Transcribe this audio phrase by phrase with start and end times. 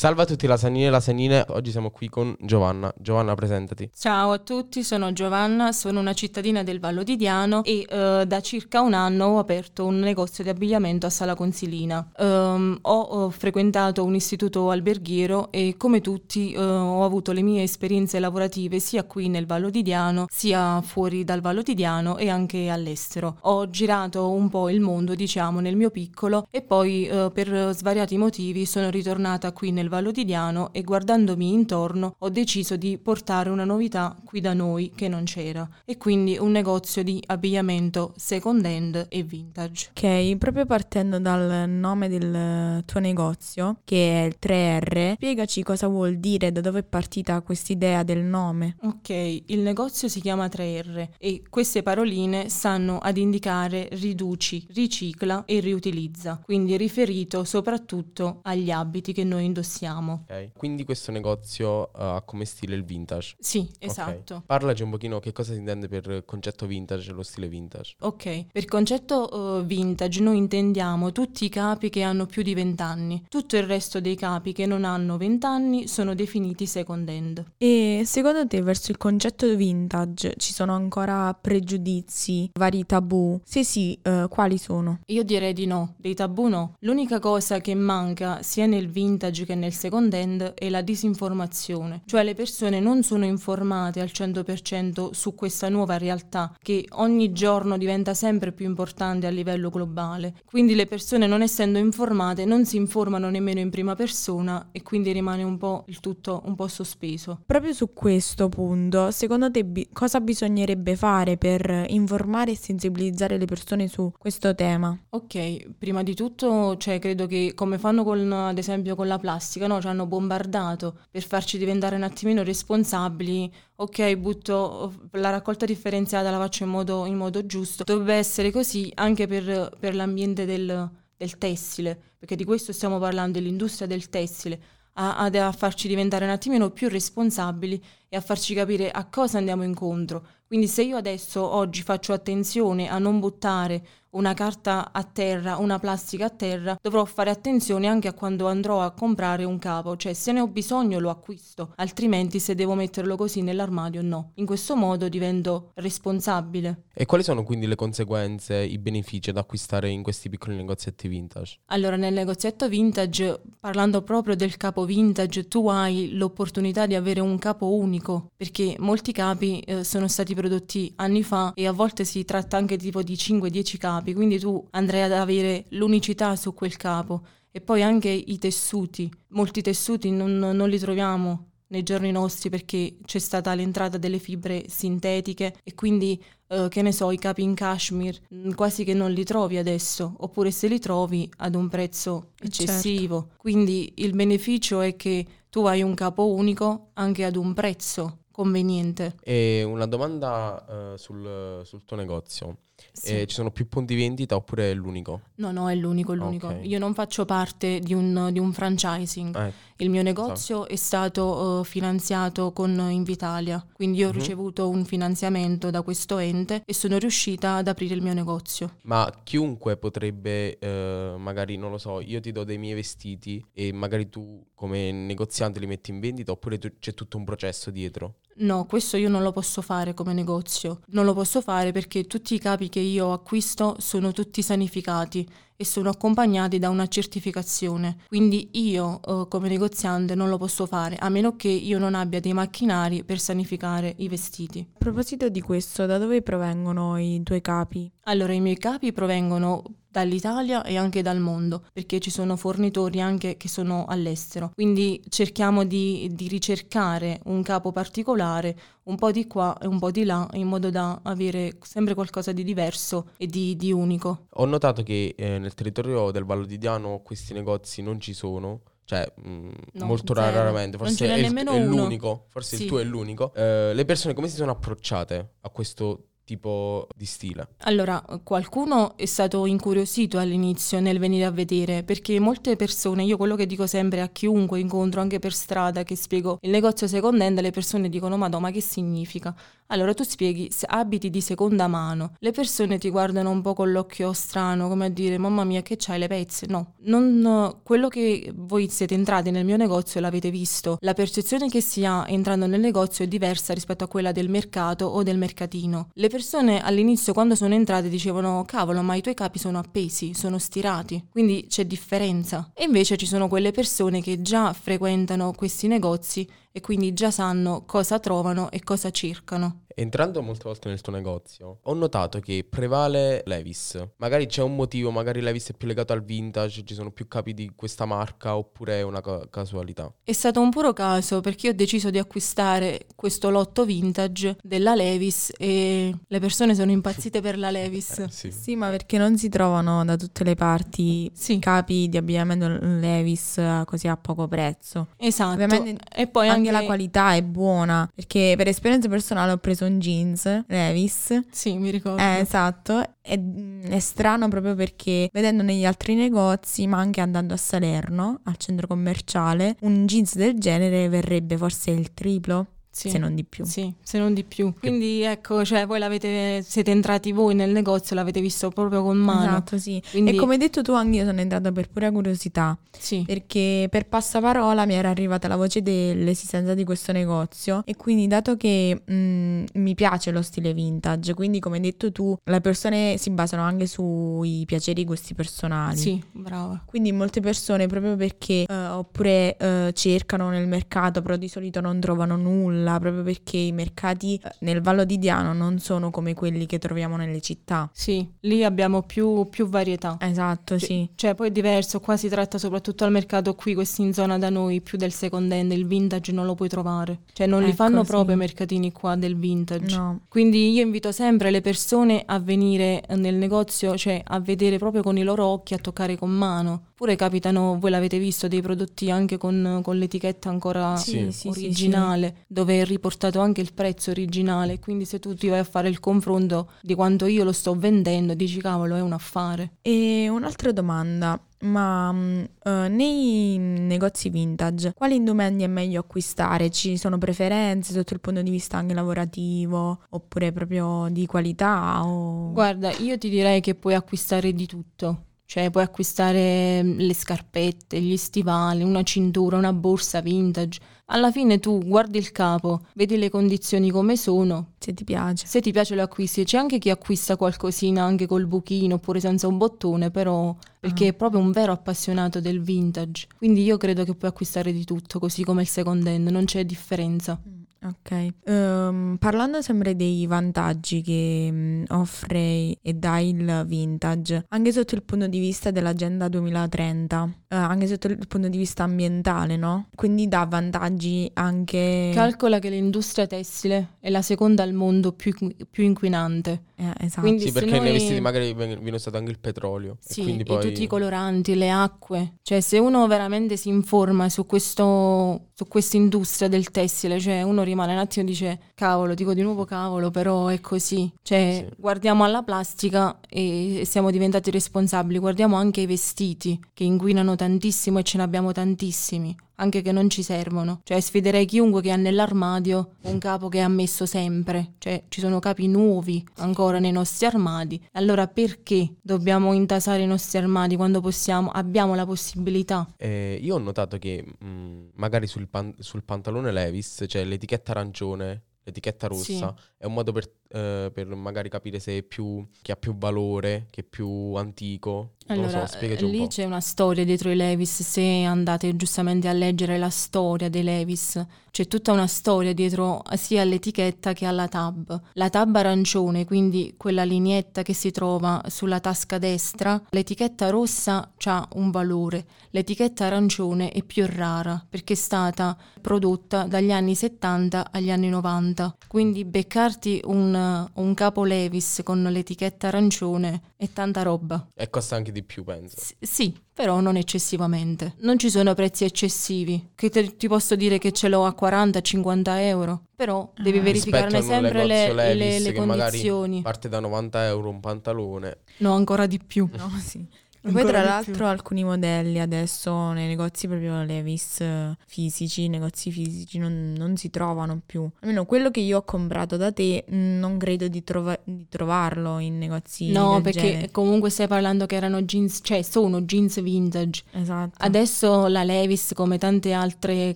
[0.00, 2.90] Salve a tutti lasagnini e lasagnine, oggi siamo qui con Giovanna.
[2.96, 3.90] Giovanna, presentati.
[3.94, 8.40] Ciao a tutti, sono Giovanna, sono una cittadina del Vallo di Diano e uh, da
[8.40, 12.12] circa un anno ho aperto un negozio di abbigliamento a Sala Consilina.
[12.16, 17.62] Um, ho, ho, frequentato un istituto alberghiero e come tutti uh, ho avuto le mie
[17.62, 22.30] esperienze lavorative sia qui nel Vallo di Diano, sia fuori dal Vallo di Diano e
[22.30, 23.36] anche all'estero.
[23.42, 28.16] Ho girato un po' il mondo, diciamo, nel mio piccolo e poi uh, per svariati
[28.16, 32.96] motivi sono ritornata qui nel nel Vallo di Diano e guardandomi intorno ho deciso di
[32.96, 38.12] portare una novità qui da noi che non c'era e quindi un negozio di abbigliamento
[38.16, 39.90] second hand e vintage.
[39.90, 46.18] Ok, proprio partendo dal nome del tuo negozio che è il 3R, spiegaci cosa vuol
[46.18, 48.76] dire, da dove è partita questa idea del nome.
[48.82, 55.58] Ok, il negozio si chiama 3R e queste paroline stanno ad indicare riduci, ricicla e
[55.58, 60.24] riutilizza, quindi riferito soprattutto agli abiti che noi indossiamo siamo.
[60.28, 63.36] Ok, quindi questo negozio uh, ha come stile il vintage?
[63.38, 64.34] Sì, esatto.
[64.34, 64.46] Okay.
[64.46, 67.94] Parlaci un pochino che cosa si intende per concetto vintage, lo stile vintage.
[68.00, 72.82] Ok, per concetto uh, vintage noi intendiamo tutti i capi che hanno più di 20
[72.82, 73.24] anni.
[73.28, 77.44] Tutto il resto dei capi che non hanno 20 anni sono definiti second hand.
[77.56, 83.40] E secondo te verso il concetto vintage ci sono ancora pregiudizi, vari tabù?
[83.44, 85.00] Se sì, uh, quali sono?
[85.06, 86.74] Io direi di no, dei tabù no.
[86.80, 92.22] L'unica cosa che manca sia nel vintage che nel second hand è la disinformazione, cioè
[92.24, 98.14] le persone non sono informate al 100% su questa nuova realtà che ogni giorno diventa
[98.14, 100.34] sempre più importante a livello globale.
[100.44, 105.12] Quindi le persone non essendo informate non si informano nemmeno in prima persona e quindi
[105.12, 107.40] rimane un po' il tutto un po' sospeso.
[107.46, 113.44] Proprio su questo punto, secondo te bi- cosa bisognerebbe fare per informare e sensibilizzare le
[113.44, 114.96] persone su questo tema?
[115.10, 119.59] Ok, prima di tutto, cioè credo che come fanno con ad esempio con la plastica
[119.60, 119.80] plastica, no?
[119.80, 123.52] Ci hanno bombardato per farci diventare un attimino responsabili.
[123.76, 127.84] Ok, butto la raccolta differenziata, la faccio in modo, in modo giusto.
[127.84, 133.38] Dovrebbe essere così anche per, per l'ambiente del, del tessile, perché di questo stiamo parlando,
[133.38, 134.60] dell'industria del tessile
[134.94, 137.82] a, a, farci diventare un attimino più responsabili
[138.12, 140.26] e a farci capire a cosa andiamo incontro.
[140.46, 145.78] Quindi se io adesso oggi faccio attenzione a non buttare una carta a terra, una
[145.78, 150.12] plastica a terra, dovrò fare attenzione anche a quando andrò a comprare un capo, cioè
[150.14, 154.32] se ne ho bisogno lo acquisto, altrimenti se devo metterlo così nell'armadio no.
[154.34, 156.86] In questo modo divento responsabile.
[156.92, 161.60] E quali sono quindi le conseguenze, i benefici ad acquistare in questi piccoli negozietti vintage?
[161.66, 167.38] Allora nel negozietto vintage, parlando proprio del capo vintage, tu hai l'opportunità di avere un
[167.38, 167.99] capo unico,
[168.36, 172.76] perché molti capi eh, sono stati prodotti anni fa e a volte si tratta anche
[172.76, 177.22] tipo di 5-10 capi, quindi tu andrai ad avere l'unicità su quel capo.
[177.52, 182.96] E poi anche i tessuti, molti tessuti non, non li troviamo nei giorni nostri perché
[183.04, 187.54] c'è stata l'entrata delle fibre sintetiche e quindi Uh, che ne so, i capi in
[187.54, 192.32] cashmere, mm, quasi che non li trovi adesso, oppure se li trovi ad un prezzo
[192.40, 193.20] eh, eccessivo.
[193.20, 193.36] Certo.
[193.36, 199.14] Quindi il beneficio è che tu hai un capo unico anche ad un prezzo conveniente.
[199.22, 202.56] E una domanda uh, sul, sul, tuo negozio.
[202.92, 203.20] Sì.
[203.20, 205.20] Eh, ci sono più punti vendita oppure è l'unico?
[205.36, 206.48] No, no, è l'unico, l'unico.
[206.48, 206.66] Okay.
[206.66, 209.36] Io non faccio parte di un, di un franchising.
[209.36, 210.72] Eh, Il mio negozio esatto.
[210.72, 214.16] è stato uh, finanziato con Invitalia, quindi io ho uh-huh.
[214.16, 218.76] ricevuto un finanziamento da questo ente e sono riuscita ad aprire il mio negozio.
[218.82, 223.72] Ma chiunque potrebbe, uh, magari, non lo so, io ti do dei miei vestiti e
[223.72, 228.16] magari tu come negoziante li metti in vendita oppure tu, c'è tutto un processo dietro?
[228.40, 230.80] No, questo io non lo posso fare come negozio.
[230.88, 235.28] Non lo posso fare perché tutti i capi che io acquisto sono tutti sanificati
[235.60, 237.98] e sono accompagnati da una certificazione.
[238.08, 242.18] Quindi io eh, come negoziante non lo posso fare a meno che io non abbia
[242.18, 244.66] dei macchinari per sanificare i vestiti.
[244.66, 247.92] A proposito di questo, da dove provengono i tuoi capi?
[248.04, 253.36] Allora, i miei capi provengono dall'Italia e anche dal mondo, perché ci sono fornitori anche
[253.36, 254.52] che sono all'estero.
[254.54, 259.90] Quindi cerchiamo di, di, ricercare un capo particolare, un po' di qua e un po'
[259.90, 264.26] di là, in modo da avere sempre qualcosa di diverso e di, di unico.
[264.34, 268.62] Ho notato che eh, nel territorio del Vallo di Diano questi negozi non ci sono.
[268.84, 270.32] Cioè, mh, mm, no, molto zero.
[270.32, 272.62] raramente, forse è, è, l'unico, forse sì.
[272.62, 273.32] il tuo è l'unico.
[273.34, 277.48] Eh, le persone come si sono approcciate a questo tipo di stile?
[277.62, 283.34] Allora, qualcuno è stato incuriosito all'inizio nel venire a vedere, perché molte persone, io quello
[283.34, 287.40] che dico sempre a chiunque incontro, anche per strada, che spiego il negozio second hand,
[287.40, 289.34] le persone dicono, ma no, ma che significa?
[289.72, 294.12] Allora tu spieghi, abiti di seconda mano, le persone ti guardano un po' con l'occhio
[294.12, 296.46] strano, come a dire mamma mia che c'hai le pezze?
[296.48, 301.60] No, non, quello che voi siete entrati nel mio negozio l'avete visto, la percezione che
[301.60, 305.90] si ha entrando nel negozio è diversa rispetto a quella del mercato o del mercatino.
[305.94, 310.38] Le persone all'inizio quando sono entrate dicevano cavolo ma i tuoi capi sono appesi, sono
[310.38, 312.50] stirati, quindi c'è differenza.
[312.54, 317.64] E invece ci sono quelle persone che già frequentano questi negozi e quindi già sanno
[317.66, 319.64] cosa trovano e cosa cercano.
[319.80, 323.82] Entrando molte volte nel tuo negozio, ho notato che prevale Levis.
[323.96, 327.32] Magari c'è un motivo, magari Levis è più legato al vintage, ci sono più capi
[327.32, 329.90] di questa marca oppure è una ca- casualità.
[330.04, 334.74] È stato un puro caso perché io ho deciso di acquistare questo lotto vintage della
[334.74, 337.98] Levis e le persone sono impazzite per la Levis.
[338.10, 338.30] Eh, sì.
[338.30, 338.56] sì.
[338.56, 341.38] ma perché non si trovano da tutte le parti sì.
[341.38, 344.88] capi di abbigliamento Levis così a poco prezzo.
[344.96, 345.32] Esatto.
[345.32, 349.64] Ovviamente e poi anche anche la qualità è buona, perché per esperienza personale ho preso
[349.64, 351.20] un jeans Levis.
[351.30, 352.02] Sì, mi ricordo.
[352.02, 353.18] Eh, esatto, è,
[353.62, 358.66] è strano proprio perché vedendo negli altri negozi, ma anche andando a Salerno, al centro
[358.66, 362.90] commerciale, un jeans del genere verrebbe forse il triplo sì.
[362.90, 363.44] se non di più.
[363.44, 364.54] Sì, se non di più.
[364.58, 369.24] Quindi ecco, cioè voi l'avete, siete entrati voi nel negozio, l'avete visto proprio con mano.
[369.24, 369.82] Esatto, sì.
[369.90, 370.12] Quindi...
[370.12, 372.56] E come hai detto tu, anche io sono entrata per pura curiosità.
[372.78, 373.02] Sì.
[373.06, 378.36] Perché per passaparola mi era arrivata la voce dell'esistenza di questo negozio e quindi dato
[378.36, 382.96] che mh, mm, mi piace lo stile vintage, quindi come hai detto tu, le persone
[382.98, 385.76] si basano anche sui piaceri gusti personali.
[385.76, 386.62] Sì, brava.
[386.64, 391.80] Quindi molte persone proprio perché uh, oppure uh, cercano nel mercato, però di solito non
[391.80, 396.46] trovano nulla proprio perché i mercati eh, nel Vallo di Diano non sono come quelli
[396.46, 397.70] che troviamo nelle città.
[397.72, 399.96] Sì, lì abbiamo più, più varietà.
[400.00, 400.88] Esatto, C- sì.
[400.94, 404.30] Cioè poi è diverso, qua si tratta soprattutto al mercato qui, questi in zona da
[404.30, 407.00] noi, più del second hand, il vintage non lo puoi trovare.
[407.12, 407.90] Cioè non ecco, li fanno sì.
[407.90, 409.76] proprio i mercatini qua del vintage.
[409.76, 410.00] No.
[410.08, 414.96] Quindi io invito sempre le persone a venire nel negozio, cioè a vedere proprio con
[414.96, 416.68] i loro occhi, a toccare con mano.
[416.80, 422.24] Pure capitano, voi l'avete visto, dei prodotti anche con, con l'etichetta ancora sì, originale, sì,
[422.26, 424.58] dove è riportato anche il prezzo originale.
[424.60, 428.14] Quindi se tu ti vai a fare il confronto di quanto io lo sto vendendo,
[428.14, 429.56] dici cavolo, è un affare.
[429.60, 431.22] E un'altra domanda.
[431.40, 436.48] Ma uh, nei negozi vintage quali indumenti è meglio acquistare?
[436.50, 441.84] Ci sono preferenze sotto il punto di vista anche lavorativo oppure proprio di qualità?
[441.84, 442.32] O...
[442.32, 447.80] Guarda, io ti direi che puoi acquistare di tutto cioè puoi acquistare mm, le scarpette,
[447.80, 450.58] gli stivali, una cintura, una borsa vintage.
[450.86, 454.54] Alla fine tu guardi il capo, vedi le condizioni come sono.
[454.58, 455.28] Se ti piace.
[455.28, 456.24] Se ti piace lo acquisti.
[456.24, 460.88] C'è anche chi acquista qualcosina anche col buchino oppure senza un bottone, però perché ah.
[460.88, 463.06] è proprio un vero appassionato del vintage.
[463.16, 466.44] Quindi io credo che puoi acquistare di tutto, così come il second hand, non c'è
[466.44, 467.16] differenza.
[467.24, 467.39] Mm.
[467.62, 474.74] Ok, um, parlando sempre dei vantaggi che um, offre e dà il vintage, anche sotto
[474.74, 479.36] il punto di vista dell'agenda 2030, uh, eh, anche sotto il punto di vista ambientale,
[479.36, 479.68] no?
[479.74, 481.90] Quindi dà vantaggi anche...
[481.92, 485.14] Calcola che l'industria tessile è la seconda al mondo più,
[485.50, 486.44] più inquinante.
[486.60, 487.00] Eh, esatto.
[487.00, 487.60] Quindi sì, perché noi...
[487.60, 489.78] nei vestiti magari viene usato anche il petrolio.
[489.80, 490.40] Sì, poi...
[490.42, 492.16] tutti i coloranti, le acque.
[492.22, 497.42] Cioè se uno veramente si informa su questo su questa industria del tessile, cioè uno
[497.42, 501.54] rimane un attimo e dice cavolo, dico di nuovo cavolo, però è così, cioè sì.
[501.56, 507.82] guardiamo alla plastica e siamo diventati responsabili, guardiamo anche i vestiti che inquinano tantissimo e
[507.84, 510.60] ce ne abbiamo tantissimi anche che non ci servono.
[510.62, 514.54] Cioè sfiderei chiunque che ha nell'armadio un capo che ha messo sempre.
[514.58, 517.60] Cioè ci sono capi nuovi ancora nei nostri armadi.
[517.72, 522.72] Allora perché dobbiamo intasare i nostri armadi quando possiamo, abbiamo la possibilità?
[522.76, 527.52] Eh, io ho notato che mh, mm, magari sul, pan- sul pantalone Levis c'è l'etichetta
[527.52, 529.44] arancione l'etichetta rossa sì.
[529.58, 533.46] è un modo per, eh, per, magari capire se è più che ha più valore,
[533.50, 534.94] che è più antico.
[535.10, 539.68] Allora, so, lì c'è una storia dietro i Levis, se andate giustamente a leggere la
[539.68, 544.80] storia dei Levis, c'è tutta una storia dietro sia all'etichetta che alla tab.
[544.94, 551.28] La tab arancione, quindi quella lineetta che si trova sulla tasca destra, l'etichetta rossa ha
[551.34, 557.70] un valore, l'etichetta arancione è più rara perché è stata prodotta dagli anni 70 agli
[557.70, 558.56] anni 90.
[558.66, 564.28] Quindi beccarti un, un capo Levis con l'etichetta arancione è tanta roba.
[564.34, 565.56] E costa anche di più, penso.
[565.58, 567.74] S- sì, però non eccessivamente.
[567.78, 572.02] Non ci sono prezzi eccessivi, che te, ti posso dire che ce l'ho a 40-50
[572.20, 573.42] euro, però devi ah.
[573.42, 576.22] verificarne sempre le, le, le, le condizioni.
[576.22, 578.18] parte da 90 euro un pantalone.
[578.38, 579.28] No, ancora di più.
[579.32, 579.86] No, sì.
[580.22, 581.04] E poi tra l'altro più.
[581.06, 584.22] alcuni modelli adesso nei negozi proprio Levis
[584.66, 587.66] fisici, negozi fisici non, non, si trovano più.
[587.80, 592.18] Almeno quello che io ho comprato da te non credo di, trova- di trovarlo in
[592.18, 592.70] negozi.
[592.70, 593.50] No, perché genere.
[593.50, 596.82] comunque stai parlando che erano jeans, cioè sono jeans vintage.
[596.92, 597.36] Esatto.
[597.38, 599.94] Adesso la Levis, come tante altre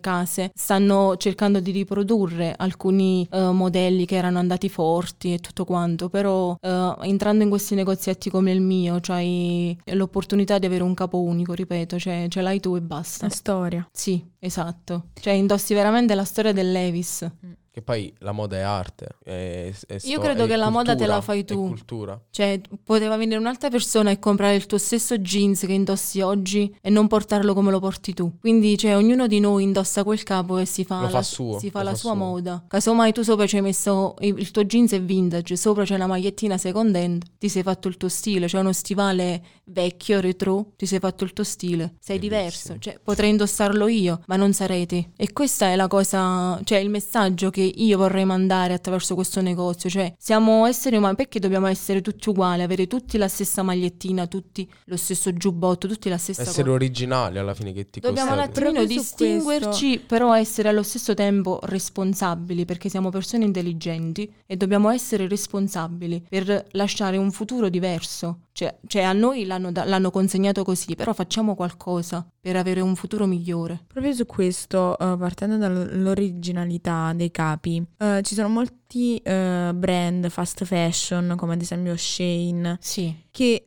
[0.00, 6.08] case, stanno cercando di riprodurre alcuni uh, modelli che erano andati forti e tutto quanto,
[6.08, 10.94] però uh, entrando in questi negozietti come il mio, c'hai l'opportunità l'opportunità di avere un
[10.94, 13.26] capo unico, ripeto, cioè ce l'hai tu e basta.
[13.26, 13.88] La storia.
[13.92, 15.08] Sì, esatto.
[15.14, 17.28] Cioè indossi veramente la storia del Levis.
[17.44, 17.52] Mm.
[17.74, 19.16] Che poi la moda è arte.
[19.20, 21.56] È, è Io credo che la moda te la fai tu.
[21.66, 22.16] cultura.
[22.30, 26.88] Cioè, poteva venire un'altra persona e comprare il tuo stesso jeans che indossi oggi e
[26.88, 28.38] non portarlo come lo porti tu.
[28.38, 31.68] Quindi, cioè, ognuno di noi indossa quel capo e si fa, la, fa suo, si
[31.70, 32.18] fa la fa sua suo.
[32.20, 32.64] moda.
[32.68, 36.56] Casomai tu sopra ci hai messo il tuo jeans è vintage, sopra c'è la magliettina
[36.56, 38.46] second hand, ti sei fatto il tuo stile.
[38.46, 41.96] C'è uno stivale vecchio, retro, ti sei fatto il tuo stile.
[41.98, 42.38] Sei Bellissimo.
[42.38, 42.76] diverso.
[42.78, 45.10] Cioè, potrei indossarlo io, ma non sarei te.
[45.16, 49.40] E questa è la cosa, cioè il messaggio che io vorrei mandare andare attraverso questo
[49.40, 54.26] negozio, cioè siamo esseri umani, perché dobbiamo essere tutti uguali, avere tutti la stessa magliettina,
[54.26, 56.74] tutti lo stesso giubbotto, tutti la stessa essere cosa.
[56.74, 62.64] originali alla fine che ti Dobbiamo un attimino distinguerci, però essere allo stesso tempo responsabili,
[62.64, 68.40] perché siamo persone intelligenti e dobbiamo essere responsabili per lasciare un futuro diverso.
[68.56, 73.26] Cioè, cioè a noi l'hanno, l'hanno, consegnato così, però facciamo qualcosa per avere un futuro
[73.26, 73.82] migliore.
[73.88, 78.83] Proprio su questo, uh, partendo dall'originalità dei capi, uh, ci sono molti
[79.24, 83.14] uh, brand fast fashion, come ad esempio Shane, sì.
[83.30, 83.66] che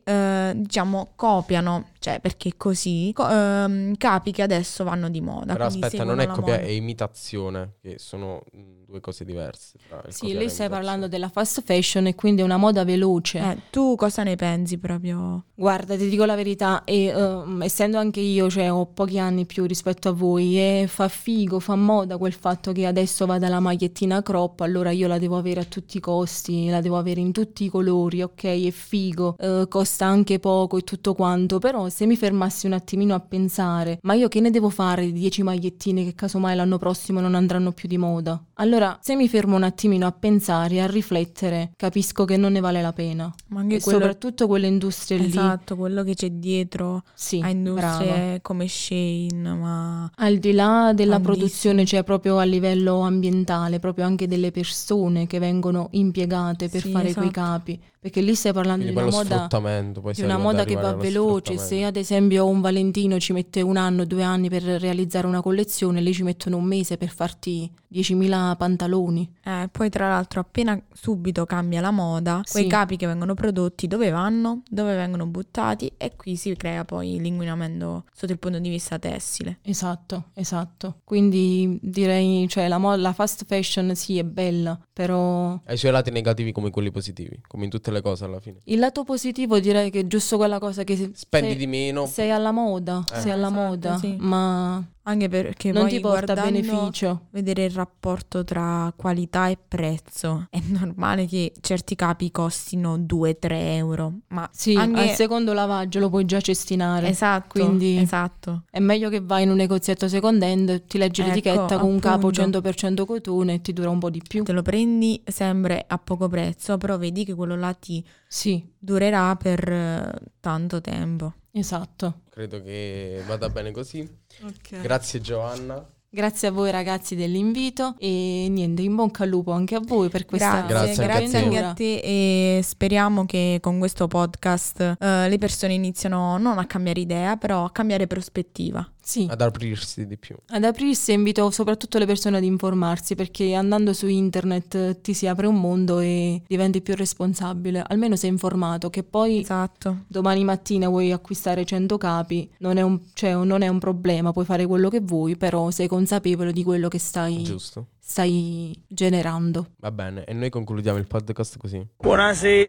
[0.54, 5.52] diciamo copiano, cioè perché così, co- ehm, capi che adesso vanno di moda.
[5.52, 8.42] Però aspetta, non è copia, è imitazione, che sono
[8.88, 9.78] due cose diverse.
[10.08, 13.38] sì, lei stai parlando della fast fashion e quindi è una moda veloce.
[13.38, 15.44] Eh, tu cosa ne pensi proprio?
[15.54, 19.66] Guarda, ti dico la verità, e, uh, essendo anche io, cioè ho pochi anni più
[19.66, 24.22] rispetto a voi, e fa figo, fa moda quel fatto che adesso vada la magliettina
[24.22, 27.64] crop, allora io la devo avere a tutti i costi, la devo avere in tutti
[27.64, 32.16] i colori, ok, è figo, uh, costa anche poco e tutto quanto, però se mi
[32.16, 36.14] fermassi un attimino a pensare, ma io che ne devo fare di 10 magliettine che
[36.14, 38.42] casomai l'anno prossimo non andranno più di moda?
[38.60, 42.82] Allora se mi fermo un attimino a pensare, a riflettere, capisco che non ne vale
[42.82, 43.32] la pena.
[43.48, 43.98] Ma anche e quello...
[43.98, 45.46] soprattutto quelle industrie esatto, lì.
[45.46, 48.40] Esatto, quello che c'è dietro sì, a industrie brava.
[48.42, 50.10] come Shane, ma...
[50.16, 55.38] Al di là della produzione, cioè proprio a livello ambientale, proprio anche delle persone che
[55.38, 57.20] vengono impiegate per sì, fare esatto.
[57.20, 57.80] quei capi.
[58.08, 61.58] Perché lì stai parlando Quindi di una moda, di una moda che va veloce.
[61.58, 66.00] Se ad esempio un Valentino ci mette un anno, due anni per realizzare una collezione,
[66.00, 69.30] lì ci mettono un mese per farti 10.000 pantaloni.
[69.44, 72.52] Eh, poi tra l'altro appena subito cambia la moda, sì.
[72.52, 77.18] quei capi che vengono prodotti dove vanno, dove vengono buttati e qui si crea poi
[77.20, 79.58] l'inquinamento sotto il punto di vista tessile.
[79.62, 81.00] Esatto, esatto.
[81.04, 85.60] Quindi direi, cioè la, mo- la fast fashion sì è bella, però...
[85.64, 88.40] Ha i suoi lati negativi come quelli positivi, come in tutte tutte le cose alla
[88.40, 88.58] fine.
[88.64, 91.10] Il lato positivo direi che è giusto quella cosa che...
[91.14, 92.06] Spendi sei, di meno.
[92.06, 93.20] Sei alla moda, eh.
[93.20, 94.16] sei alla esatto, moda, sì.
[94.18, 97.28] ma anche perché non ti porta beneficio.
[97.30, 100.46] Vedere il rapporto tra qualità e prezzo.
[100.50, 104.12] È normale che certi capi costino 2-3 euro.
[104.28, 105.00] Ma sì, anche...
[105.00, 107.08] al secondo lavaggio lo puoi già cestinare.
[107.08, 107.58] Esatto.
[107.58, 108.64] Quindi esatto.
[108.70, 111.98] è meglio che vai in un negozietto second hand, ti leggi ecco, l'etichetta con un
[111.98, 114.44] capo 100% cotone e ti dura un po' di più.
[114.44, 118.62] Te lo prendi sempre a poco prezzo, però vedi che quello là ti sì.
[118.78, 121.32] durerà per eh, tanto tempo.
[121.52, 122.20] Esatto.
[122.30, 124.08] Credo che vada bene così.
[124.42, 124.80] Okay.
[124.80, 125.86] Grazie Giovanna.
[126.10, 130.24] Grazie a voi ragazzi dell'invito e niente, in bocca al lupo anche a voi per
[130.24, 135.74] questa Grazie, grazie, anche a te e speriamo che con questo podcast uh, le persone
[135.74, 138.90] iniziano non a cambiare idea, però a cambiare prospettiva.
[139.08, 139.26] Sì.
[139.30, 140.36] Ad aprirsi di più.
[140.48, 145.26] Ad aprirsi e invito soprattutto le persone ad informarsi perché andando su internet ti si
[145.26, 150.04] apre un mondo e diventi più responsabile, almeno sei informato che poi esatto.
[150.08, 154.44] domani mattina vuoi acquistare 100 capi, non è, un, cioè, non è un problema, puoi
[154.44, 157.86] fare quello che vuoi, però sei consapevole di quello che stai, Giusto.
[157.98, 159.68] stai generando.
[159.78, 161.82] Va bene, e noi concludiamo il podcast così.
[161.96, 162.66] Buonasera.